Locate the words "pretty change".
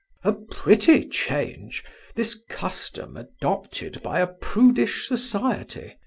0.33-1.83